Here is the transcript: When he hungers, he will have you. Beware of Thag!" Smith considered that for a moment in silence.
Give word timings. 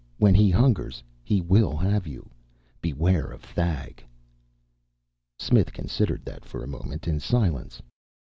When 0.17 0.33
he 0.33 0.49
hungers, 0.49 1.03
he 1.23 1.41
will 1.41 1.77
have 1.77 2.07
you. 2.07 2.27
Beware 2.81 3.27
of 3.27 3.41
Thag!" 3.43 4.03
Smith 5.37 5.71
considered 5.73 6.25
that 6.25 6.43
for 6.43 6.63
a 6.63 6.67
moment 6.67 7.07
in 7.07 7.19
silence. 7.19 7.83